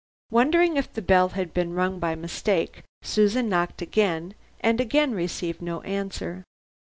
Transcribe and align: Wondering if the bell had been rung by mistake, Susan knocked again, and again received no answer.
Wondering 0.31 0.77
if 0.77 0.91
the 0.91 1.01
bell 1.03 1.29
had 1.29 1.53
been 1.53 1.73
rung 1.75 1.99
by 1.99 2.15
mistake, 2.15 2.81
Susan 3.03 3.47
knocked 3.47 3.83
again, 3.83 4.33
and 4.59 4.81
again 4.81 5.11
received 5.13 5.61
no 5.61 5.81
answer. 5.81 6.43